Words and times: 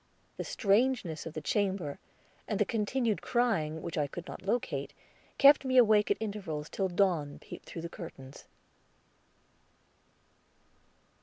The 0.37 0.43
strangeness 0.43 1.27
of 1.27 1.33
the 1.35 1.41
chamber, 1.45 1.99
and 2.47 2.57
the 2.59 2.65
continued 2.65 3.21
crying, 3.21 3.83
which 3.83 3.99
I 3.99 4.07
could 4.07 4.25
not 4.25 4.41
locate, 4.41 4.95
kept 5.37 5.63
me 5.63 5.77
awake 5.77 6.09
at 6.09 6.17
intervals 6.19 6.69
till 6.69 6.87
dawn 6.89 7.37
peeped 7.37 7.67
through 7.67 7.83
the 7.83 7.87
curtains. 7.87 8.45